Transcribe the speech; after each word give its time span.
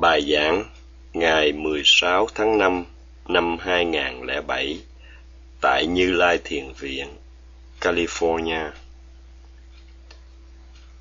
Bài 0.00 0.32
giảng 0.32 0.64
ngày 1.12 1.52
16 1.52 2.28
tháng 2.34 2.58
5 2.58 2.84
năm 3.28 3.56
2007 3.60 4.80
tại 5.60 5.86
Như 5.86 6.10
Lai 6.10 6.38
Thiền 6.44 6.72
Viện, 6.78 7.08
California. 7.80 8.70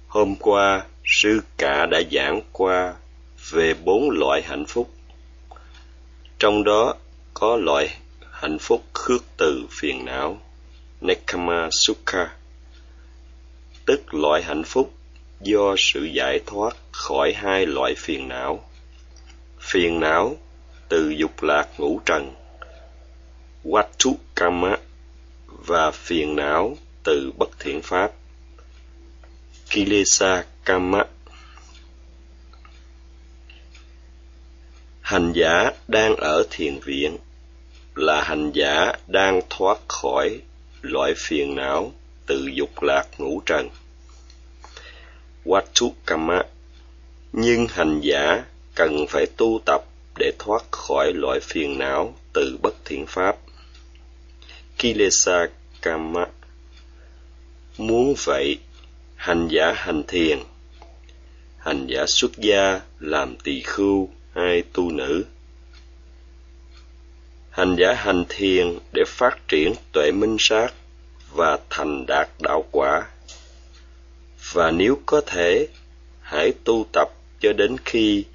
Hôm 0.08 0.36
qua, 0.36 0.86
sư 1.06 1.42
cả 1.58 1.86
đã 1.86 2.02
giảng 2.12 2.42
qua 2.52 2.94
về 3.50 3.74
bốn 3.74 4.10
loại 4.10 4.42
hạnh 4.42 4.66
phúc. 4.66 4.90
Trong 6.40 6.64
đó 6.64 6.96
có 7.34 7.56
loại 7.56 7.98
hạnh 8.32 8.58
phúc 8.60 8.84
khước 8.94 9.24
từ 9.38 9.66
phiền 9.70 10.06
não, 10.06 10.42
Nekama 11.02 11.70
Sukha, 11.72 12.36
tức 13.86 14.14
loại 14.14 14.44
hạnh 14.44 14.64
phúc 14.64 14.94
do 15.42 15.76
sự 15.78 16.04
giải 16.04 16.40
thoát 16.46 16.78
khỏi 16.92 17.34
hai 17.34 17.66
loại 17.66 17.96
phiền 17.98 18.28
não. 18.28 18.64
Phiền 19.68 20.00
não 20.00 20.38
từ 20.90 21.10
dục 21.10 21.44
lạc 21.44 21.68
ngũ 21.78 22.00
trần, 22.06 22.34
Watukama 23.64 24.78
và 25.46 25.92
phiền 25.92 26.36
não 26.36 26.78
từ 27.04 27.32
bất 27.38 27.50
thiện 27.60 27.82
pháp, 27.82 28.12
Kilesa 29.70 30.44
Kama. 30.66 31.06
Hành 35.02 35.34
giả 35.34 35.72
đang 35.88 36.16
ở 36.16 36.48
thiền 36.50 36.80
viện 36.80 37.18
là 37.96 38.24
hành 38.24 38.52
giả 38.52 38.94
đang 39.08 39.42
thoát 39.50 39.78
khỏi 39.88 40.42
loại 40.82 41.14
phiền 41.18 41.56
não 41.56 41.94
từ 42.26 42.50
dục 42.54 42.82
lạc 42.82 43.08
ngũ 43.18 43.42
trần. 43.46 43.70
Watukama 45.46 46.44
nhưng 47.34 47.68
hành 47.68 48.02
giả 48.02 48.46
cần 48.76 49.06
phải 49.10 49.26
tu 49.38 49.62
tập 49.66 49.84
để 50.18 50.32
thoát 50.40 50.64
khỏi 50.72 51.14
loại 51.14 51.40
phiền 51.40 51.78
não 51.78 52.16
từ 52.34 52.58
bất 52.62 52.76
thiện 52.86 53.06
pháp. 53.06 53.38
Kilesa 54.78 55.48
Kama 55.82 56.26
Muốn 57.78 58.14
vậy, 58.26 58.60
hành 59.16 59.48
giả 59.48 59.74
hành 59.76 60.04
thiền, 60.08 60.40
hành 61.58 61.88
giả 61.88 62.06
xuất 62.08 62.32
gia 62.38 62.82
làm 63.00 63.36
tỳ 63.44 63.62
khưu 63.62 64.10
hay 64.34 64.64
tu 64.74 64.92
nữ. 64.92 65.26
Hành 67.50 67.76
giả 67.80 67.94
hành 67.94 68.26
thiền 68.30 68.80
để 68.94 69.04
phát 69.08 69.48
triển 69.48 69.74
tuệ 69.92 70.12
minh 70.12 70.38
sát 70.40 70.74
và 71.32 71.60
thành 71.70 72.06
đạt 72.06 72.30
đạo 72.40 72.66
quả 72.72 73.08
và 74.54 74.72
nếu 74.72 74.98
có 75.06 75.22
thể 75.22 75.68
hãy 76.22 76.54
tu 76.64 76.86
tập 76.94 77.10
cho 77.40 77.54
đến 77.54 77.78
khi 77.86 78.26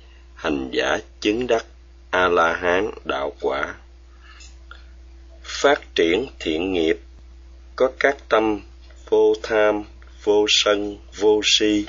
hành 0.40 0.70
giả 0.72 0.98
chứng 1.20 1.46
đắc 1.46 1.66
a 2.10 2.28
la 2.28 2.54
hán 2.54 2.90
đạo 3.04 3.32
quả. 3.40 3.74
Phát 5.42 5.94
triển 5.94 6.26
thiện 6.38 6.72
nghiệp, 6.72 6.98
có 7.76 7.90
các 7.98 8.16
tâm 8.28 8.60
vô 9.08 9.34
tham, 9.42 9.84
vô 10.24 10.46
sân, 10.48 10.98
vô 11.16 11.40
si, 11.44 11.86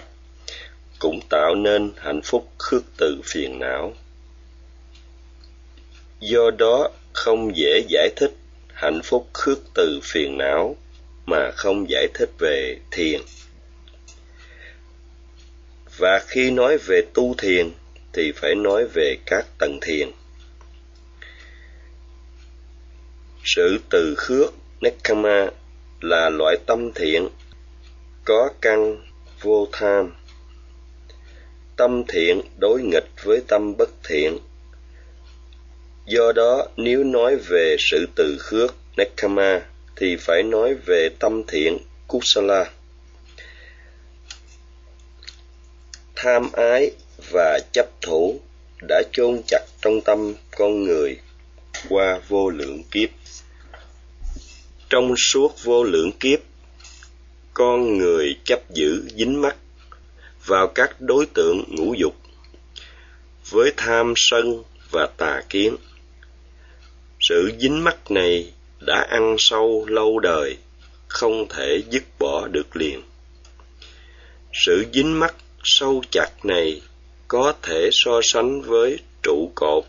cũng 1.00 1.20
tạo 1.30 1.56
nên 1.56 1.92
hạnh 1.98 2.22
phúc 2.24 2.52
khước 2.58 2.84
từ 2.98 3.22
phiền 3.24 3.60
não. 3.60 3.94
Do 6.20 6.52
đó 6.58 6.90
không 7.14 7.58
dễ 7.58 7.84
giải 7.90 8.10
thích 8.16 8.34
hạnh 8.74 9.02
phúc 9.04 9.28
khước 9.34 9.60
từ 9.74 10.00
phiền 10.04 10.38
não 10.38 10.76
mà 11.26 11.52
không 11.56 11.90
giải 11.90 12.08
thích 12.14 12.30
về 12.40 12.78
thiền. 12.92 13.22
Và 15.98 16.20
khi 16.28 16.52
nói 16.52 16.78
về 16.78 17.02
tu 17.14 17.36
thiền 17.38 17.72
thì 18.14 18.32
phải 18.32 18.56
nói 18.56 18.86
về 18.86 19.18
các 19.26 19.46
tầng 19.58 19.80
thiền. 19.82 20.12
Sự 23.44 23.80
từ 23.90 24.16
khước 24.18 24.54
nekama 24.82 25.50
là 26.02 26.30
loại 26.30 26.58
tâm 26.66 26.92
thiện 26.96 27.30
có 28.26 28.50
căn 28.62 29.08
vô 29.42 29.68
tham. 29.72 30.14
Tâm 31.76 32.04
thiện 32.08 32.42
đối 32.58 32.82
nghịch 32.82 33.10
với 33.24 33.42
tâm 33.48 33.78
bất 33.78 33.90
thiện. 34.04 34.38
Do 36.06 36.32
đó, 36.32 36.68
nếu 36.78 37.04
nói 37.04 37.36
về 37.36 37.76
sự 37.80 38.08
từ 38.16 38.38
khước 38.40 38.76
nekama 38.98 39.62
thì 39.96 40.16
phải 40.16 40.44
nói 40.44 40.74
về 40.74 41.10
tâm 41.20 41.44
thiện, 41.48 41.78
kusala. 42.08 42.72
Tham 46.16 46.52
ái 46.54 46.92
và 47.32 47.60
chấp 47.72 47.86
thủ 48.02 48.40
đã 48.82 49.02
chôn 49.12 49.42
chặt 49.48 49.66
trong 49.82 50.02
tâm 50.02 50.34
con 50.58 50.84
người 50.84 51.18
qua 51.90 52.20
vô 52.28 52.50
lượng 52.50 52.84
kiếp. 52.92 53.10
Trong 54.90 55.14
suốt 55.18 55.64
vô 55.64 55.84
lượng 55.84 56.12
kiếp, 56.20 56.40
con 57.54 57.98
người 57.98 58.36
chấp 58.46 58.60
giữ 58.70 59.08
dính 59.18 59.42
mắc 59.42 59.56
vào 60.46 60.68
các 60.68 61.02
đối 61.02 61.26
tượng 61.26 61.64
ngũ 61.70 61.94
dục 61.94 62.16
với 63.50 63.74
tham 63.78 64.14
sân 64.16 64.64
và 64.92 65.08
tà 65.18 65.42
kiến. 65.50 65.76
Sự 67.20 67.52
dính 67.60 67.84
mắc 67.84 68.12
này 68.12 68.54
đã 68.80 69.08
ăn 69.10 69.36
sâu 69.40 69.86
lâu 69.88 70.20
đời, 70.20 70.58
không 71.08 71.48
thể 71.50 71.84
dứt 71.90 72.04
bỏ 72.20 72.48
được 72.48 72.76
liền. 72.76 73.02
Sự 74.54 74.86
dính 74.94 75.20
mắc 75.20 75.36
sâu 75.64 76.04
chặt 76.12 76.30
này 76.44 76.82
có 77.32 77.54
thể 77.62 77.90
so 77.92 78.20
sánh 78.24 78.62
với 78.62 79.00
trụ 79.24 79.52
cột, 79.56 79.84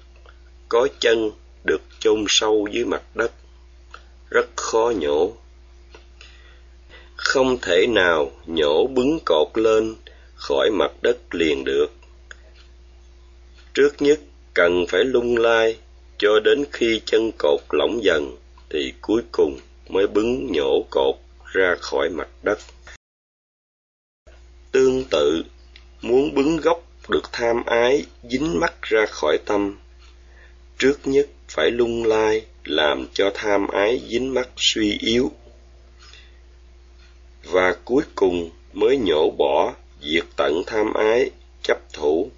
có 0.69 0.89
chân 1.01 1.31
được 1.65 1.83
chôn 1.99 2.25
sâu 2.29 2.69
dưới 2.73 2.85
mặt 2.85 3.03
đất. 3.15 3.33
Rất 4.31 4.57
khó 4.57 4.93
nhổ. 4.97 5.33
Không 7.17 7.59
thể 7.63 7.87
nào 7.87 8.31
nhổ 8.47 8.87
bứng 8.87 9.19
cột 9.25 9.49
lên 9.55 9.95
khỏi 10.35 10.71
mặt 10.71 10.93
đất 11.03 11.19
liền 11.31 11.65
được. 11.65 11.87
Trước 13.75 14.03
nhất 14.03 14.21
cần 14.55 14.85
phải 14.89 15.05
lung 15.05 15.37
lai 15.37 15.77
cho 16.19 16.41
đến 16.45 16.65
khi 16.73 17.01
chân 17.07 17.31
cột 17.39 17.61
lỏng 17.71 18.05
dần 18.05 18.37
thì 18.71 18.93
cuối 19.01 19.23
cùng 19.33 19.59
mới 19.89 20.07
bứng 20.07 20.53
nhổ 20.53 20.85
cột 20.91 21.15
ra 21.53 21.77
khỏi 21.81 22.09
mặt 22.11 22.29
đất. 22.43 22.59
Tương 24.73 25.05
tự, 25.11 25.43
muốn 26.03 26.35
bứng 26.35 26.57
gốc 26.57 26.92
được 27.13 27.33
tham 27.33 27.65
ái, 27.67 28.07
dính 28.31 28.61
mắc 28.61 28.83
ra 28.83 29.07
khỏi 29.07 29.39
tâm. 29.47 29.79
Trước 30.79 30.99
nhất 31.05 31.29
phải 31.49 31.71
lung 31.71 32.05
lai, 32.05 32.47
làm 32.65 33.07
cho 33.15 33.31
tham 33.35 33.69
ái, 33.69 34.01
dính 34.09 34.35
mắc 34.35 34.49
suy 34.57 34.99
yếu. 35.01 35.33
Và 37.45 37.77
cuối 37.85 38.03
cùng 38.15 38.51
mới 38.73 38.97
nhổ 38.97 39.31
bỏ 39.39 39.75
diệt 40.03 40.25
tận 40.37 40.63
tham 40.67 40.95
ái, 40.95 41.31
chấp 41.63 41.79
thủ. 41.93 42.31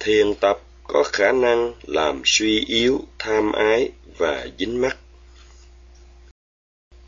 Thiền 0.00 0.34
tập 0.34 0.58
có 0.84 1.04
khả 1.12 1.32
năng 1.32 1.74
làm 1.82 2.22
suy 2.24 2.64
yếu 2.66 3.00
tham 3.18 3.52
ái 3.52 3.90
và 4.18 4.46
dính 4.58 4.80
mắc. 4.80 4.96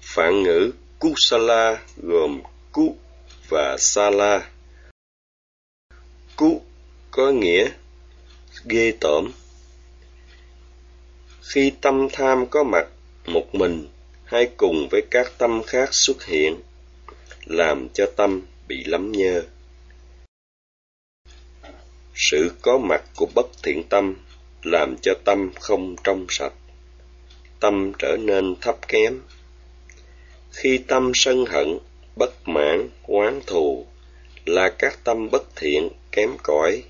Phạn 0.00 0.42
ngữ 0.42 0.70
kusala 0.98 1.82
gồm 2.02 2.40
ku 2.72 2.96
và 3.50 3.76
Sala. 3.78 4.50
Cú 6.36 6.62
có 7.10 7.30
nghĩa 7.30 7.70
ghê 8.64 8.92
tởm. 9.00 9.32
Khi 11.42 11.72
tâm 11.80 12.08
tham 12.12 12.46
có 12.46 12.64
mặt 12.64 12.86
một 13.26 13.54
mình 13.54 13.88
hay 14.24 14.50
cùng 14.56 14.88
với 14.90 15.02
các 15.10 15.32
tâm 15.38 15.62
khác 15.66 15.88
xuất 15.92 16.24
hiện, 16.24 16.60
làm 17.44 17.88
cho 17.94 18.06
tâm 18.16 18.42
bị 18.68 18.84
lắm 18.84 19.12
nhơ. 19.12 19.42
Sự 22.14 22.52
có 22.62 22.78
mặt 22.78 23.04
của 23.16 23.26
bất 23.34 23.46
thiện 23.62 23.82
tâm 23.88 24.14
làm 24.62 24.96
cho 25.02 25.12
tâm 25.24 25.50
không 25.60 25.96
trong 26.04 26.26
sạch, 26.28 26.54
tâm 27.60 27.92
trở 27.98 28.16
nên 28.20 28.56
thấp 28.60 28.88
kém. 28.88 29.20
Khi 30.52 30.78
tâm 30.78 31.12
sân 31.14 31.44
hận 31.46 31.78
bất 32.16 32.48
mãn, 32.48 32.88
oán 33.02 33.40
thù 33.46 33.86
là 34.46 34.68
các 34.78 34.98
tâm 35.04 35.30
bất 35.30 35.56
thiện 35.56 35.88
kém 36.12 36.30
cỏi. 36.42 36.82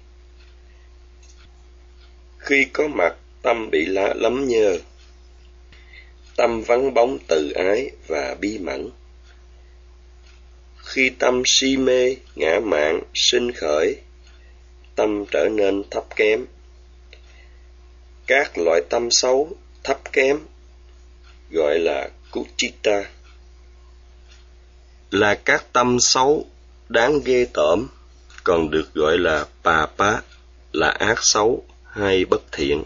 Khi 2.38 2.66
có 2.72 2.88
mặt 2.88 3.16
tâm 3.42 3.70
bị 3.70 3.86
lá 3.86 4.14
lấm 4.16 4.48
nhơ, 4.48 4.78
tâm 6.36 6.62
vắng 6.62 6.94
bóng 6.94 7.18
từ 7.26 7.50
ái 7.50 7.90
và 8.06 8.36
bi 8.40 8.58
mẫn. 8.58 8.90
Khi 10.76 11.10
tâm 11.18 11.42
si 11.46 11.76
mê, 11.76 12.16
ngã 12.34 12.60
mạn, 12.62 13.00
sinh 13.14 13.52
khởi, 13.52 13.96
tâm 14.94 15.24
trở 15.30 15.48
nên 15.48 15.82
thấp 15.90 16.04
kém. 16.16 16.46
Các 18.26 18.58
loại 18.58 18.80
tâm 18.90 19.10
xấu 19.10 19.52
thấp 19.84 20.12
kém 20.12 20.38
gọi 21.50 21.78
là 21.78 22.10
kuchita 22.30 23.10
là 25.10 25.34
các 25.34 25.72
tâm 25.72 26.00
xấu 26.00 26.46
đáng 26.88 27.20
ghê 27.24 27.46
tởm 27.54 27.88
còn 28.44 28.70
được 28.70 28.94
gọi 28.94 29.18
là 29.18 29.46
bà 29.62 29.86
pá, 29.86 30.20
là 30.72 30.88
ác 30.88 31.24
xấu 31.24 31.64
hay 31.84 32.24
bất 32.24 32.42
thiện. 32.52 32.84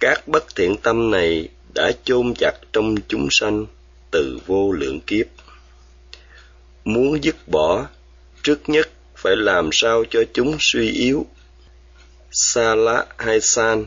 Các 0.00 0.28
bất 0.28 0.56
thiện 0.56 0.76
tâm 0.76 1.10
này 1.10 1.48
đã 1.74 1.92
chôn 2.04 2.34
chặt 2.38 2.52
trong 2.72 2.94
chúng 3.08 3.28
sanh 3.30 3.66
từ 4.10 4.38
vô 4.46 4.72
lượng 4.72 5.00
kiếp. 5.00 5.26
Muốn 6.84 7.24
dứt 7.24 7.36
bỏ, 7.46 7.86
trước 8.42 8.68
nhất 8.68 8.90
phải 9.16 9.36
làm 9.36 9.68
sao 9.72 10.04
cho 10.10 10.20
chúng 10.34 10.56
suy 10.60 10.90
yếu. 10.90 11.26
Sa 12.30 12.74
lá 12.74 13.06
hay 13.18 13.40
san 13.40 13.86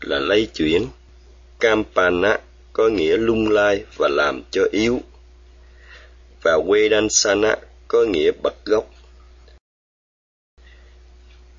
là 0.00 0.18
lây 0.18 0.46
chuyển. 0.54 0.86
campana 1.60 2.38
có 2.78 2.88
nghĩa 2.88 3.16
lung 3.16 3.50
lai 3.50 3.84
và 3.96 4.08
làm 4.08 4.42
cho 4.50 4.62
yếu. 4.70 5.00
Và 6.42 6.58
Vedansana 6.68 7.56
có 7.88 8.04
nghĩa 8.04 8.30
bật 8.42 8.64
gốc. 8.64 8.90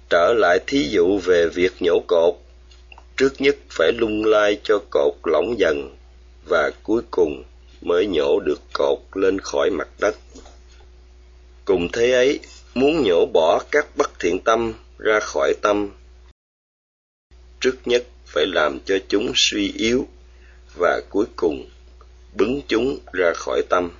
Trở 0.09 0.33
lại 0.37 0.59
thí 0.67 0.87
dụ 0.89 1.19
về 1.19 1.47
việc 1.47 1.71
nhổ 1.79 2.03
cột, 2.07 2.35
trước 3.17 3.33
nhất 3.39 3.55
phải 3.69 3.91
lung 3.97 4.25
lai 4.25 4.59
cho 4.63 4.79
cột 4.89 5.13
lỏng 5.23 5.59
dần 5.59 5.95
và 6.49 6.71
cuối 6.83 7.01
cùng 7.11 7.43
mới 7.81 8.07
nhổ 8.07 8.39
được 8.39 8.59
cột 8.73 8.99
lên 9.13 9.39
khỏi 9.39 9.69
mặt 9.69 9.87
đất. 9.99 10.15
Cùng 11.65 11.87
thế 11.93 12.11
ấy, 12.11 12.39
muốn 12.73 13.03
nhổ 13.03 13.25
bỏ 13.25 13.63
các 13.71 13.87
bất 13.97 14.19
thiện 14.19 14.39
tâm 14.39 14.73
ra 14.97 15.19
khỏi 15.19 15.53
tâm, 15.61 15.89
trước 17.59 17.75
nhất 17.85 18.03
phải 18.25 18.45
làm 18.47 18.79
cho 18.85 18.97
chúng 19.09 19.31
suy 19.35 19.73
yếu 19.77 20.07
và 20.75 21.01
cuối 21.09 21.25
cùng 21.35 21.69
bứng 22.33 22.61
chúng 22.67 22.99
ra 23.13 23.33
khỏi 23.35 23.61
tâm. 23.69 23.91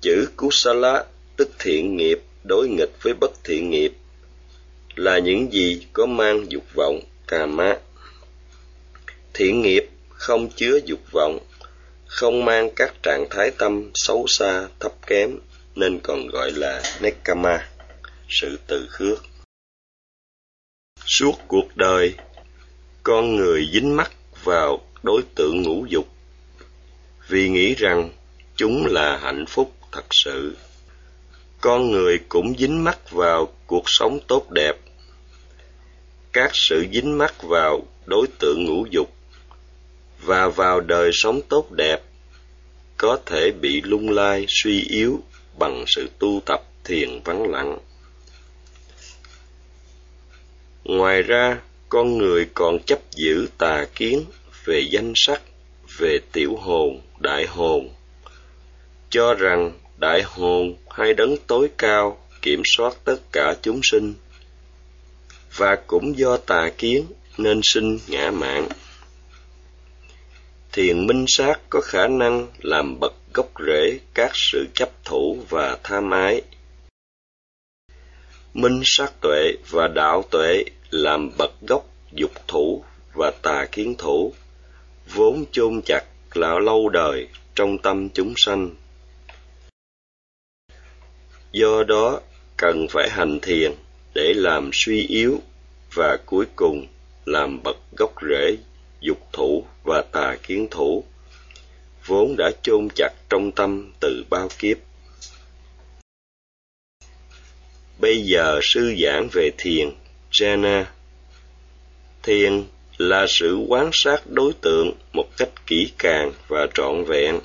Chữ 0.00 0.28
Kusala 0.36 1.04
tức 1.36 1.50
thiện 1.58 1.96
nghiệp 1.96 2.20
đối 2.44 2.68
nghịch 2.68 3.02
với 3.02 3.14
bất 3.14 3.44
thiện 3.44 3.70
nghiệp 3.70 3.92
là 4.94 5.18
những 5.18 5.52
gì 5.52 5.86
có 5.92 6.06
mang 6.06 6.52
dục 6.52 6.64
vọng 6.74 7.00
kama. 7.26 7.76
Thiện 9.34 9.62
nghiệp 9.62 9.88
không 10.08 10.50
chứa 10.50 10.80
dục 10.84 11.00
vọng, 11.12 11.38
không 12.06 12.44
mang 12.44 12.70
các 12.76 12.94
trạng 13.02 13.26
thái 13.30 13.50
tâm 13.50 13.90
xấu 13.94 14.26
xa 14.28 14.68
thấp 14.80 14.92
kém 15.06 15.38
nên 15.74 16.00
còn 16.02 16.26
gọi 16.26 16.50
là 16.50 16.82
nekama, 17.00 17.68
sự 18.28 18.58
từ 18.66 18.86
khước. 18.90 19.18
Suốt 21.06 21.32
cuộc 21.48 21.76
đời, 21.76 22.14
con 23.02 23.36
người 23.36 23.68
dính 23.72 23.96
mắc 23.96 24.12
vào 24.44 24.80
đối 25.02 25.22
tượng 25.34 25.62
ngũ 25.62 25.86
dục, 25.88 26.08
vì 27.28 27.48
nghĩ 27.48 27.74
rằng 27.74 28.10
chúng 28.56 28.86
là 28.86 29.18
hạnh 29.18 29.44
phúc 29.48 29.72
thật 29.92 30.04
sự. 30.10 30.56
Con 31.60 31.90
người 31.90 32.18
cũng 32.28 32.54
dính 32.58 32.84
mắc 32.84 33.10
vào 33.10 33.52
cuộc 33.66 33.84
sống 33.86 34.18
tốt 34.28 34.50
đẹp. 34.50 34.76
Các 36.32 36.50
sự 36.54 36.86
dính 36.92 37.18
mắc 37.18 37.42
vào 37.42 37.82
đối 38.06 38.26
tượng 38.38 38.64
ngũ 38.64 38.86
dục 38.90 39.12
và 40.22 40.48
vào 40.48 40.80
đời 40.80 41.10
sống 41.12 41.40
tốt 41.48 41.72
đẹp 41.72 42.02
có 42.96 43.18
thể 43.26 43.50
bị 43.60 43.82
lung 43.82 44.10
lai, 44.10 44.44
suy 44.48 44.82
yếu 44.82 45.20
bằng 45.58 45.84
sự 45.86 46.10
tu 46.18 46.42
tập 46.46 46.62
thiền 46.84 47.20
vắng 47.24 47.50
lặng. 47.50 47.78
Ngoài 50.84 51.22
ra, 51.22 51.58
con 51.88 52.18
người 52.18 52.48
còn 52.54 52.78
chấp 52.86 52.98
giữ 53.10 53.48
tà 53.58 53.86
kiến 53.94 54.24
về 54.64 54.80
danh 54.90 55.12
sắc, 55.16 55.42
về 55.98 56.18
tiểu 56.32 56.56
hồn, 56.56 57.00
đại 57.18 57.46
hồn. 57.46 57.90
Cho 59.10 59.34
rằng 59.34 59.72
đại 59.96 60.22
hồn 60.22 60.76
hay 60.90 61.14
đấng 61.14 61.36
tối 61.46 61.68
cao 61.78 62.18
kiểm 62.42 62.62
soát 62.64 62.94
tất 63.04 63.16
cả 63.32 63.54
chúng 63.62 63.80
sinh. 63.82 64.14
Và 65.56 65.76
cũng 65.86 66.18
do 66.18 66.36
tà 66.36 66.70
kiến 66.78 67.06
nên 67.38 67.60
sinh 67.62 67.98
ngã 68.08 68.30
mạng. 68.30 68.68
Thiền 70.72 71.06
minh 71.06 71.24
sát 71.28 71.60
có 71.70 71.80
khả 71.80 72.08
năng 72.08 72.48
làm 72.58 73.00
bật 73.00 73.14
gốc 73.34 73.50
rễ 73.66 73.98
các 74.14 74.30
sự 74.34 74.66
chấp 74.74 75.04
thủ 75.04 75.44
và 75.48 75.78
tham 75.82 76.10
ái 76.10 76.42
minh 78.54 78.82
sát 78.84 79.12
tuệ 79.20 79.52
và 79.70 79.88
đạo 79.88 80.24
tuệ 80.30 80.64
làm 80.90 81.30
bật 81.38 81.52
gốc 81.60 81.84
dục 82.12 82.30
thủ 82.46 82.84
và 83.14 83.32
tà 83.42 83.66
kiến 83.72 83.94
thủ 83.98 84.32
vốn 85.14 85.44
chôn 85.52 85.80
chặt 85.84 86.04
là 86.34 86.58
lâu 86.58 86.88
đời 86.88 87.28
trong 87.54 87.78
tâm 87.78 88.08
chúng 88.10 88.34
sanh. 88.36 88.70
Do 91.52 91.82
đó 91.88 92.20
cần 92.56 92.86
phải 92.90 93.10
hành 93.10 93.38
thiền 93.42 93.72
để 94.14 94.32
làm 94.36 94.70
suy 94.72 95.06
yếu 95.06 95.40
và 95.94 96.18
cuối 96.26 96.46
cùng 96.56 96.86
làm 97.24 97.62
bật 97.62 97.76
gốc 97.98 98.12
rễ, 98.30 98.56
dục 99.00 99.18
thủ 99.32 99.64
và 99.84 100.02
tà 100.12 100.36
kiến 100.42 100.66
thủ. 100.70 101.04
Vốn 102.06 102.34
đã 102.38 102.50
chôn 102.62 102.88
chặt 102.94 103.10
trong 103.30 103.52
tâm 103.52 103.92
từ 104.00 104.24
bao 104.30 104.48
kiếp. 104.58 104.78
Bây 107.98 108.22
giờ 108.22 108.60
sư 108.62 108.94
giảng 109.02 109.28
về 109.32 109.50
thiền 109.58 109.90
jhana 110.30 110.84
thiền 112.22 112.64
là 112.98 113.26
sự 113.28 113.56
quan 113.68 113.90
sát 113.92 114.22
đối 114.26 114.52
tượng 114.52 114.92
một 115.12 115.28
cách 115.36 115.66
kỹ 115.66 115.92
càng 115.98 116.32
và 116.48 116.66
trọn 116.74 117.04
vẹn. 117.04 117.40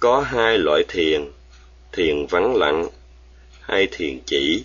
Có 0.00 0.20
hai 0.20 0.58
loại 0.58 0.84
thiền 0.88 1.30
thiền 1.92 2.26
vắng 2.26 2.56
lặng 2.56 2.88
hay 3.60 3.88
thiền 3.92 4.18
chỉ, 4.26 4.64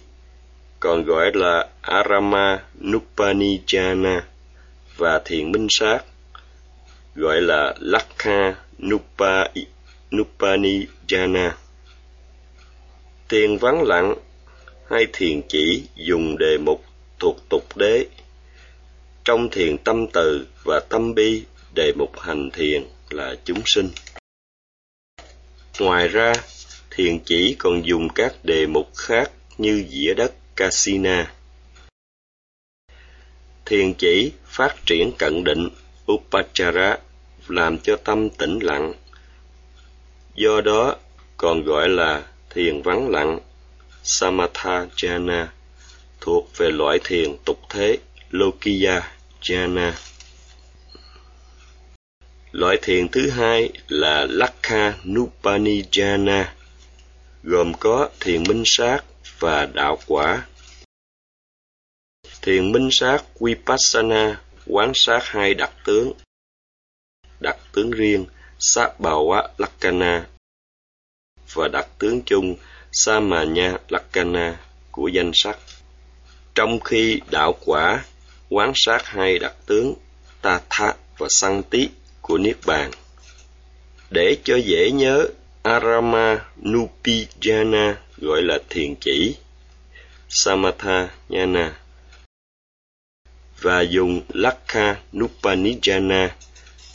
còn 0.80 1.04
gọi 1.04 1.32
là 1.34 1.68
arama 1.82 2.64
nupanijana 2.82 4.22
và 4.98 5.22
thiền 5.26 5.52
minh 5.52 5.68
sát, 5.70 6.00
gọi 7.16 7.42
là 7.42 7.76
lakha 7.80 8.56
nupa 8.80 9.44
nupanijana 10.12 11.52
thiền 13.30 13.58
vắng 13.58 13.84
lặng 13.84 14.16
hay 14.90 15.08
thiền 15.14 15.42
chỉ 15.48 15.84
dùng 15.96 16.38
đề 16.38 16.58
mục 16.58 16.84
thuộc 17.20 17.50
tục 17.50 17.78
đế 17.78 18.06
trong 19.28 19.50
thiền 19.50 19.78
tâm 19.78 20.08
từ 20.14 20.48
và 20.64 20.80
tâm 20.90 21.16
bi, 21.16 21.44
đề 21.76 21.94
mục 21.98 22.20
hành 22.20 22.52
thiền 22.52 22.84
là 23.10 23.36
chúng 23.46 23.62
sinh. 23.66 23.90
Ngoài 25.80 26.08
ra, 26.08 26.34
thiền 26.92 27.20
chỉ 27.20 27.56
còn 27.60 27.86
dùng 27.86 28.10
các 28.16 28.34
đề 28.44 28.68
mục 28.68 28.96
khác 28.96 29.32
như 29.58 29.86
dĩa 29.90 30.14
đất 30.14 30.34
Kasina. 30.56 31.34
Thiền 33.66 33.94
chỉ 33.94 34.32
phát 34.46 34.76
triển 34.86 35.12
cận 35.18 35.44
định 35.44 35.70
Upachara 36.12 36.98
làm 37.48 37.78
cho 37.78 37.96
tâm 37.96 38.30
tĩnh 38.30 38.60
lặng. 38.60 38.94
Do 40.36 40.62
đó 40.62 40.96
còn 41.38 41.64
gọi 41.64 41.90
là 41.90 42.28
thiền 42.50 42.82
vắng 42.82 43.10
lặng 43.10 43.40
Samatha 44.04 44.86
Jhana 44.96 45.46
thuộc 46.22 46.58
về 46.58 46.70
loại 46.70 47.00
thiền 47.04 47.38
tục 47.46 47.60
thế 47.70 47.98
Lokiya 48.30 49.17
jhana. 49.42 49.94
Loại 52.52 52.78
thiền 52.82 53.08
thứ 53.08 53.30
hai 53.30 53.70
là 53.88 54.28
Lakha 54.30 54.98
Nupani 55.06 55.82
jhana, 55.82 56.46
gồm 57.44 57.74
có 57.80 58.10
thiền 58.20 58.44
minh 58.44 58.64
sát 58.66 59.04
và 59.40 59.66
đạo 59.66 60.00
quả. 60.08 60.48
Thiền 62.42 62.72
minh 62.72 62.90
sát 62.92 63.24
Vipassana 63.40 64.42
quán 64.66 64.92
sát 64.96 65.20
hai 65.24 65.54
đặc 65.54 65.74
tướng. 65.86 66.12
Đặc 67.40 67.58
tướng 67.74 67.92
riêng 67.92 68.26
Sabbawa 68.60 69.48
Lakkhana 69.58 70.28
và 71.54 71.68
đặc 71.68 71.88
tướng 72.00 72.22
chung 72.26 72.56
Samanya 72.92 73.78
Lakkhana 73.90 74.60
của 74.92 75.08
danh 75.08 75.32
sắc. 75.34 75.58
Trong 76.56 76.80
khi 76.80 77.22
đạo 77.32 77.58
quả 77.66 78.06
quán 78.50 78.72
sát 78.76 79.06
hai 79.06 79.40
đặc 79.40 79.54
tướng 79.66 79.94
ta 80.42 80.62
tha 80.70 80.94
và 81.18 81.28
sanh 81.30 81.64
tí 81.64 81.90
của 82.22 82.38
niết 82.38 82.58
bàn. 82.66 82.92
Để 84.10 84.38
cho 84.44 84.56
dễ 84.56 84.92
nhớ 84.92 85.28
arama 85.64 86.46
nupijana 86.62 87.96
gọi 88.18 88.42
là 88.42 88.60
thiền 88.70 88.96
chỉ 88.96 89.36
samatha 90.30 91.10
Jnana 91.30 91.72
và 93.62 93.82
dùng 93.82 94.22
lakha 94.30 94.96
nupanijana 95.14 96.30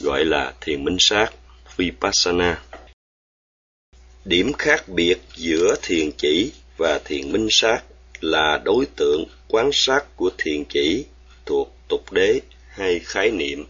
gọi 0.01 0.25
là 0.25 0.55
thiền 0.61 0.85
minh 0.85 0.97
sát, 0.99 1.33
vipassana. 1.77 2.63
Điểm 4.25 4.53
khác 4.53 4.89
biệt 4.89 5.19
giữa 5.37 5.77
thiền 5.83 6.11
chỉ 6.13 6.53
và 6.77 7.01
thiền 7.05 7.33
minh 7.33 7.49
sát 7.51 7.83
là 8.21 8.61
đối 8.65 8.87
tượng 8.97 9.25
quán 9.49 9.71
sát 9.73 10.17
của 10.17 10.31
thiền 10.39 10.65
chỉ 10.65 11.05
thuộc 11.47 11.75
tục 11.89 12.13
đế 12.13 12.41
hay 12.69 13.01
khái 13.05 13.31
niệm. 13.31 13.65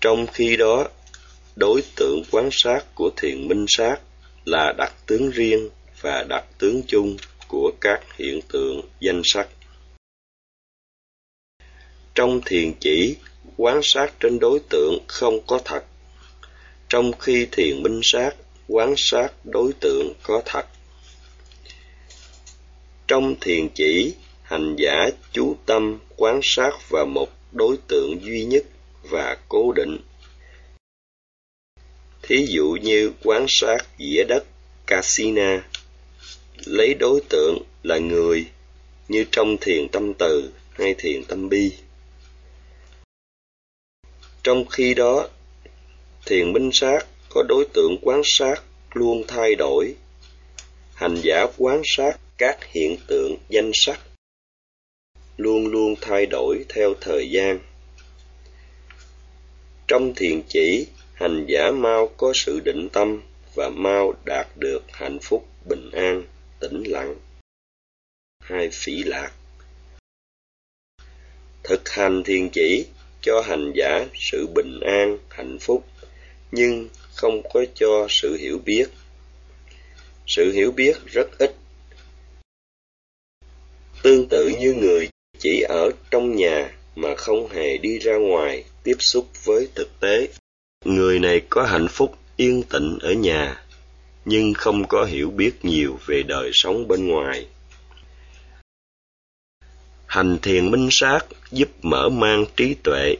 Trong 0.00 0.26
khi 0.26 0.56
đó, 0.56 0.88
đối 1.56 1.82
tượng 1.96 2.22
quán 2.30 2.48
sát 2.52 2.84
của 2.94 3.10
thiền 3.16 3.48
minh 3.48 3.64
sát 3.68 3.96
là 4.44 4.72
đặc 4.78 4.92
tướng 5.06 5.30
riêng 5.30 5.68
và 6.00 6.24
đặc 6.28 6.44
tướng 6.58 6.82
chung 6.86 7.16
của 7.48 7.72
các 7.80 8.00
hiện 8.16 8.40
tượng 8.52 8.80
danh 9.00 9.22
sắc. 9.24 9.48
Trong 12.14 12.40
thiền 12.46 12.72
chỉ, 12.80 13.16
quán 13.56 13.80
sát 13.82 14.12
trên 14.20 14.38
đối 14.38 14.60
tượng 14.70 14.98
không 15.08 15.40
có 15.46 15.60
thật, 15.64 15.84
trong 16.88 17.12
khi 17.18 17.46
thiền 17.52 17.82
minh 17.82 18.00
sát, 18.02 18.30
quán 18.68 18.94
sát 18.96 19.32
đối 19.44 19.72
tượng 19.80 20.12
có 20.22 20.42
thật. 20.44 20.66
Trong 23.06 23.34
thiền 23.40 23.68
chỉ, 23.74 24.14
hành 24.48 24.76
giả 24.76 25.10
chú 25.32 25.56
tâm 25.66 25.98
quan 26.16 26.40
sát 26.42 26.70
vào 26.90 27.06
một 27.06 27.28
đối 27.52 27.76
tượng 27.88 28.22
duy 28.22 28.44
nhất 28.44 28.64
và 29.02 29.36
cố 29.48 29.72
định. 29.72 29.98
Thí 32.22 32.46
dụ 32.48 32.76
như 32.82 33.12
quan 33.24 33.44
sát 33.48 33.78
dĩa 33.98 34.24
đất 34.28 34.44
Casina, 34.86 35.68
lấy 36.64 36.94
đối 36.94 37.20
tượng 37.28 37.58
là 37.82 37.98
người 37.98 38.46
như 39.08 39.24
trong 39.30 39.56
thiền 39.60 39.88
tâm 39.88 40.14
từ 40.14 40.52
hay 40.70 40.94
thiền 40.98 41.24
tâm 41.24 41.48
bi. 41.48 41.72
Trong 44.42 44.66
khi 44.66 44.94
đó, 44.94 45.28
thiền 46.26 46.52
minh 46.52 46.70
sát 46.72 47.06
có 47.28 47.42
đối 47.48 47.64
tượng 47.72 47.98
quán 48.02 48.22
sát 48.24 48.62
luôn 48.92 49.24
thay 49.28 49.54
đổi. 49.54 49.94
Hành 50.94 51.16
giả 51.22 51.46
quán 51.56 51.82
sát 51.84 52.18
các 52.38 52.58
hiện 52.72 52.96
tượng 53.06 53.36
danh 53.48 53.70
sắc 53.74 54.07
luôn 55.38 55.66
luôn 55.66 55.94
thay 56.00 56.26
đổi 56.26 56.64
theo 56.68 56.94
thời 57.00 57.30
gian. 57.30 57.58
Trong 59.88 60.14
thiền 60.14 60.42
chỉ, 60.48 60.86
hành 61.14 61.46
giả 61.48 61.70
mau 61.70 62.06
có 62.16 62.32
sự 62.34 62.60
định 62.60 62.88
tâm 62.92 63.22
và 63.54 63.68
mau 63.68 64.14
đạt 64.24 64.46
được 64.56 64.82
hạnh 64.92 65.18
phúc 65.22 65.48
bình 65.64 65.90
an, 65.90 66.24
tĩnh 66.60 66.82
lặng. 66.86 67.16
Hai 68.40 68.68
phỉ 68.72 69.02
lạc 69.02 69.32
Thực 71.62 71.88
hành 71.88 72.22
thiền 72.24 72.48
chỉ 72.48 72.86
cho 73.20 73.40
hành 73.40 73.72
giả 73.76 74.06
sự 74.14 74.46
bình 74.54 74.80
an, 74.80 75.18
hạnh 75.30 75.58
phúc, 75.60 75.84
nhưng 76.52 76.88
không 77.14 77.42
có 77.52 77.64
cho 77.74 78.06
sự 78.08 78.36
hiểu 78.40 78.58
biết. 78.64 78.86
Sự 80.26 80.52
hiểu 80.52 80.72
biết 80.72 80.96
rất 81.06 81.38
ít. 81.38 81.54
Tương 84.02 84.28
tự 84.28 84.52
như 84.60 84.74
người 84.74 85.08
chỉ 85.38 85.60
ở 85.60 85.90
trong 86.10 86.36
nhà 86.36 86.70
mà 86.96 87.14
không 87.16 87.48
hề 87.48 87.78
đi 87.78 87.98
ra 87.98 88.16
ngoài 88.16 88.64
tiếp 88.82 88.96
xúc 88.98 89.28
với 89.44 89.68
thực 89.74 90.00
tế. 90.00 90.28
Người 90.84 91.18
này 91.18 91.40
có 91.48 91.62
hạnh 91.62 91.88
phúc 91.88 92.14
yên 92.36 92.62
tĩnh 92.62 92.98
ở 93.00 93.12
nhà, 93.12 93.62
nhưng 94.24 94.54
không 94.54 94.88
có 94.88 95.04
hiểu 95.04 95.30
biết 95.30 95.64
nhiều 95.64 95.98
về 96.06 96.22
đời 96.22 96.50
sống 96.52 96.88
bên 96.88 97.08
ngoài. 97.08 97.46
Hành 100.06 100.38
thiền 100.42 100.70
minh 100.70 100.88
sát 100.90 101.20
giúp 101.50 101.68
mở 101.82 102.08
mang 102.08 102.44
trí 102.56 102.74
tuệ, 102.74 103.16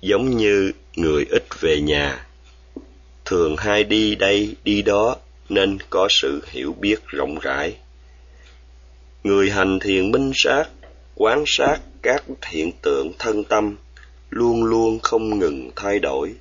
giống 0.00 0.36
như 0.36 0.72
người 0.96 1.26
ít 1.30 1.44
về 1.60 1.80
nhà. 1.80 2.26
Thường 3.24 3.56
hay 3.56 3.84
đi 3.84 4.14
đây 4.14 4.56
đi 4.64 4.82
đó 4.82 5.16
nên 5.48 5.78
có 5.90 6.08
sự 6.10 6.42
hiểu 6.46 6.76
biết 6.80 7.06
rộng 7.06 7.38
rãi. 7.42 7.74
Người 9.24 9.50
hành 9.50 9.78
thiền 9.80 10.10
minh 10.10 10.32
sát 10.34 10.64
quán 11.22 11.44
sát 11.46 11.80
các 12.02 12.24
hiện 12.46 12.72
tượng 12.82 13.12
thân 13.18 13.44
tâm 13.44 13.76
luôn 14.30 14.64
luôn 14.64 14.98
không 15.02 15.38
ngừng 15.38 15.70
thay 15.76 15.98
đổi. 15.98 16.34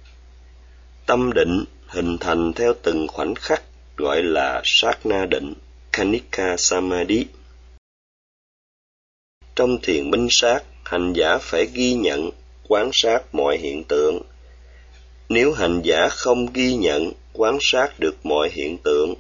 Tâm 1.06 1.34
định 1.34 1.66
hình 1.88 2.18
thành 2.18 2.54
theo 2.54 2.74
từng 2.84 3.08
khoảnh 3.08 3.36
khắc 3.36 3.64
gọi 3.98 4.24
là 4.24 4.62
sát 4.66 5.06
na 5.06 5.26
định, 5.26 5.54
Kanika 5.92 6.58
Samadhi. 6.58 7.26
Trong 9.56 9.78
thiền 9.82 10.12
minh 10.12 10.28
sát, 10.30 10.64
hành 10.84 11.14
giả 11.14 11.38
phải 11.42 11.66
ghi 11.74 11.94
nhận, 11.94 12.30
quán 12.68 12.90
sát 12.94 13.36
mọi 13.36 13.58
hiện 13.58 13.84
tượng. 13.84 14.22
Nếu 15.30 15.54
hành 15.54 15.82
giả 15.84 16.10
không 16.10 16.54
ghi 16.54 16.76
nhận, 16.76 17.12
quán 17.34 17.58
sát 17.62 18.00
được 18.00 18.26
mọi 18.26 18.50
hiện 18.50 18.78
tượng, 18.78 19.16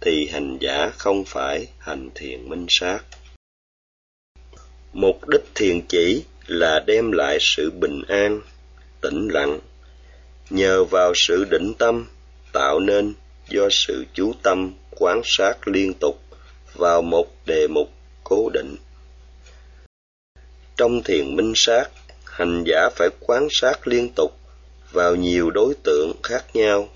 thì 0.00 0.28
hành 0.28 0.58
giả 0.60 0.90
không 0.98 1.24
phải 1.24 1.68
hành 1.78 2.10
thiền 2.14 2.48
minh 2.48 2.66
sát. 2.68 3.00
Mục 4.92 5.28
đích 5.28 5.44
thiền 5.54 5.80
chỉ 5.88 6.24
là 6.46 6.80
đem 6.86 7.12
lại 7.12 7.38
sự 7.40 7.70
bình 7.70 8.02
an, 8.08 8.40
tĩnh 9.00 9.28
lặng, 9.28 9.60
nhờ 10.50 10.84
vào 10.84 11.12
sự 11.14 11.44
định 11.50 11.74
tâm 11.78 12.06
tạo 12.52 12.80
nên 12.80 13.14
do 13.48 13.68
sự 13.70 14.04
chú 14.14 14.32
tâm 14.42 14.74
quán 14.90 15.20
sát 15.24 15.68
liên 15.68 15.94
tục 16.00 16.20
vào 16.74 17.02
một 17.02 17.26
đề 17.46 17.68
mục 17.68 17.90
cố 18.24 18.50
định. 18.50 18.76
Trong 20.76 21.02
thiền 21.02 21.36
minh 21.36 21.52
sát, 21.56 21.84
hành 22.24 22.64
giả 22.66 22.88
phải 22.96 23.08
quán 23.20 23.48
sát 23.50 23.88
liên 23.88 24.08
tục 24.16 24.32
vào 24.92 25.14
nhiều 25.16 25.50
đối 25.50 25.74
tượng 25.84 26.12
khác 26.22 26.44
nhau. 26.54 26.88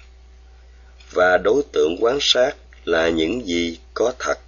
Và 1.12 1.38
đối 1.38 1.62
tượng 1.72 1.96
quán 2.00 2.18
sát 2.20 2.56
là 2.84 3.08
những 3.08 3.46
gì 3.46 3.78
có 3.94 4.12
thật 4.18 4.38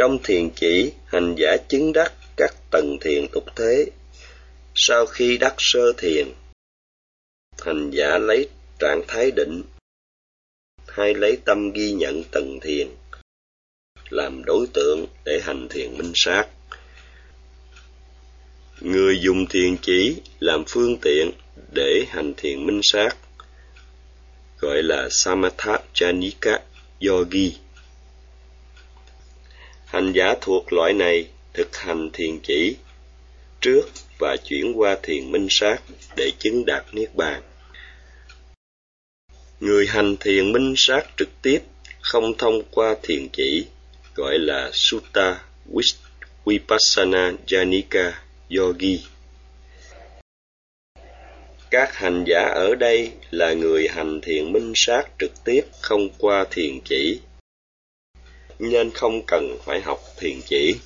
trong 0.00 0.18
thiền 0.24 0.50
chỉ, 0.50 0.92
hành 1.06 1.34
giả 1.38 1.56
chứng 1.68 1.92
đắc 1.92 2.12
các 2.36 2.54
tầng 2.70 2.98
thiền 3.00 3.26
tục 3.32 3.44
thế. 3.56 3.86
Sau 4.74 5.06
khi 5.06 5.38
đắc 5.38 5.54
sơ 5.58 5.92
thiền, 5.98 6.28
hành 7.64 7.90
giả 7.90 8.18
lấy 8.18 8.48
trạng 8.78 9.02
thái 9.08 9.30
định 9.30 9.62
hay 10.88 11.14
lấy 11.14 11.38
tâm 11.44 11.72
ghi 11.72 11.92
nhận 11.92 12.22
tầng 12.32 12.58
thiền 12.62 12.88
làm 14.10 14.44
đối 14.44 14.66
tượng 14.72 15.06
để 15.24 15.40
hành 15.42 15.68
thiền 15.70 15.98
minh 15.98 16.12
sát. 16.14 16.46
Người 18.80 19.20
dùng 19.20 19.46
thiền 19.46 19.76
chỉ 19.82 20.16
làm 20.38 20.64
phương 20.68 20.96
tiện 21.02 21.30
để 21.74 22.04
hành 22.08 22.34
thiền 22.36 22.66
minh 22.66 22.80
sát 22.82 23.16
gọi 24.60 24.82
là 24.82 25.08
Samatha 25.10 25.78
Janika 25.94 26.58
Yogi. 27.08 27.52
Hành 29.90 30.12
giả 30.12 30.34
thuộc 30.40 30.72
loại 30.72 30.92
này 30.92 31.28
thực 31.52 31.76
hành 31.76 32.10
thiền 32.12 32.38
chỉ, 32.42 32.76
trước 33.60 33.82
và 34.18 34.36
chuyển 34.44 34.72
qua 34.78 34.96
thiền 35.02 35.32
minh 35.32 35.46
sát 35.50 35.82
để 36.16 36.32
chứng 36.38 36.64
đạt 36.66 36.84
niết 36.92 37.14
bàn. 37.14 37.42
Người 39.60 39.86
hành 39.86 40.16
thiền 40.16 40.52
minh 40.52 40.74
sát 40.76 41.06
trực 41.16 41.28
tiếp 41.42 41.58
không 42.00 42.36
thông 42.38 42.62
qua 42.70 42.94
thiền 43.02 43.28
chỉ, 43.32 43.66
gọi 44.14 44.38
là 44.38 44.70
Sutta 44.72 45.40
Vipassana 46.44 47.32
Janika 47.46 48.12
Yogi. 48.58 49.00
Các 51.70 51.94
hành 51.94 52.24
giả 52.26 52.52
ở 52.54 52.74
đây 52.74 53.12
là 53.30 53.52
người 53.52 53.88
hành 53.88 54.20
thiền 54.20 54.52
minh 54.52 54.72
sát 54.76 55.02
trực 55.18 55.44
tiếp 55.44 55.62
không 55.80 56.08
qua 56.18 56.44
thiền 56.50 56.80
chỉ 56.84 57.20
nên 58.60 58.90
không 58.90 59.22
cần 59.26 59.58
phải 59.64 59.80
học 59.80 60.00
thiền 60.18 60.40
chỉ. 60.46 60.76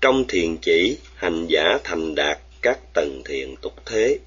Trong 0.00 0.24
thiền 0.28 0.56
chỉ, 0.56 0.98
hành 1.14 1.46
giả 1.48 1.78
thành 1.84 2.14
đạt 2.14 2.38
các 2.62 2.78
tầng 2.94 3.22
thiền 3.24 3.56
tục 3.62 3.74
thế. 3.86 4.18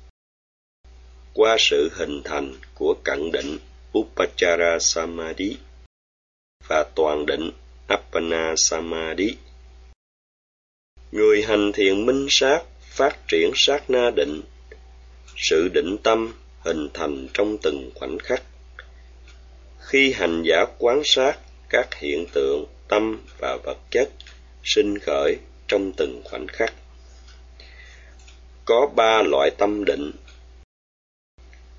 Qua 1.34 1.56
sự 1.60 1.90
hình 1.94 2.22
thành 2.24 2.56
của 2.76 2.96
cận 3.04 3.32
định 3.32 3.58
Upachara 3.98 4.80
Samadhi 4.80 5.58
và 6.68 6.86
toàn 6.96 7.26
định 7.26 7.52
Appana 7.88 8.54
Samadhi. 8.58 9.36
Người 11.12 11.44
hành 11.44 11.72
thiền 11.72 12.06
minh 12.06 12.28
sát 12.30 12.60
phát 12.82 13.28
triển 13.28 13.52
sát 13.56 13.90
na 13.90 14.12
định, 14.16 14.42
sự 15.38 15.70
định 15.74 15.98
tâm 16.04 16.34
hình 16.60 16.90
thành 16.94 17.28
trong 17.34 17.58
từng 17.62 17.92
khoảnh 17.96 18.20
khắc. 18.20 18.44
Khi 19.80 20.14
hành 20.14 20.44
giả 20.46 20.66
quán 20.80 21.02
sát 21.06 21.38
các 21.70 21.96
hiện 21.96 22.26
tượng 22.34 22.66
tâm 22.88 23.22
và 23.40 23.58
vật 23.64 23.78
chất 23.92 24.10
sinh 24.64 25.00
khởi 25.00 25.38
trong 25.68 25.92
từng 25.98 26.22
khoảnh 26.26 26.48
khắc. 26.48 26.74
Có 28.66 28.90
ba 28.96 29.22
loại 29.22 29.52
tâm 29.58 29.86
định, 29.86 30.12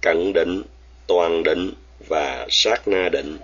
cận 0.01 0.33
định, 0.33 0.63
toàn 1.07 1.43
định 1.43 1.73
và 2.09 2.47
sát 2.51 2.89
na 2.89 3.09
định. 3.09 3.39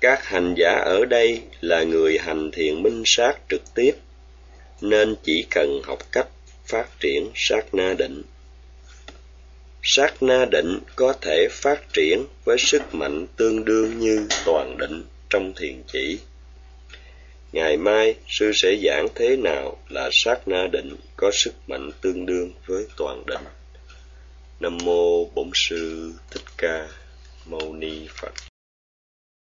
Các 0.00 0.24
hành 0.24 0.54
giả 0.56 0.82
ở 0.84 1.04
đây 1.04 1.42
là 1.60 1.82
người 1.82 2.18
hành 2.18 2.50
thiền 2.50 2.82
minh 2.82 3.02
sát 3.06 3.38
trực 3.48 3.62
tiếp, 3.74 3.92
nên 4.80 5.16
chỉ 5.22 5.46
cần 5.50 5.80
học 5.84 5.98
cách 6.12 6.28
phát 6.66 6.86
triển 7.00 7.30
sát 7.34 7.74
na 7.74 7.94
định 7.98 8.22
sát 9.88 10.22
na 10.22 10.44
định 10.44 10.78
có 10.96 11.12
thể 11.12 11.48
phát 11.50 11.92
triển 11.92 12.24
với 12.44 12.58
sức 12.58 12.94
mạnh 12.94 13.26
tương 13.36 13.64
đương 13.64 13.98
như 13.98 14.28
toàn 14.44 14.78
định 14.78 15.04
trong 15.30 15.52
thiền 15.54 15.82
chỉ 15.92 16.18
ngày 17.52 17.76
mai, 17.76 18.14
sư 18.28 18.52
sẽ 18.54 18.76
giảng 18.84 19.08
thế 19.14 19.36
nào 19.36 19.78
là 19.88 20.10
sát 20.12 20.48
na 20.48 20.66
định 20.72 20.96
có 21.16 21.30
sức 21.34 21.54
mạnh 21.66 21.90
tương 22.00 22.26
đương 22.26 22.52
với 22.66 22.86
toàn 22.96 23.22
định 23.26 23.44
Nam 24.60 24.78
mô 24.84 25.24
Bổn 25.24 25.50
sư 25.54 26.12
Thích 26.30 26.44
Ca 26.56 26.88
Mâu 27.46 27.74
Ni 27.74 28.08
Phật. 28.20 28.32